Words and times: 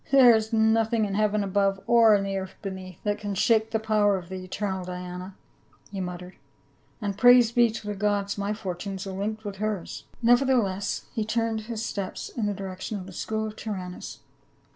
"There 0.11 0.35
is 0.35 0.51
nothing 0.51 1.05
in 1.05 1.13
heaven 1.13 1.43
above 1.43 1.79
or 1.85 2.15
in 2.15 2.23
the 2.23 2.35
earth 2.35 2.55
beneath 2.63 2.97
that 3.03 3.19
can 3.19 3.35
shake 3.35 3.69
the 3.69 3.77
power 3.77 4.17
of 4.17 4.29
the 4.29 4.43
eternal 4.43 4.83
Diana," 4.83 5.35
he 5.91 6.01
muttered, 6.01 6.37
"and 7.03 7.15
praise 7.19 7.51
be 7.51 7.69
to 7.69 7.85
the 7.85 7.93
gods, 7.93 8.35
my 8.35 8.51
fortunes 8.51 9.05
are 9.05 9.11
linked 9.11 9.45
with 9.45 9.57
hers!" 9.57 10.05
Nevertheless 10.23 11.05
he 11.13 11.23
turned 11.23 11.61
his 11.69 11.85
steps 11.85 12.29
in 12.29 12.47
the 12.47 12.53
direction 12.55 12.97
of 12.97 13.05
the 13.05 13.13
school 13.13 13.45
of 13.45 13.55
Tyrannus. 13.55 14.21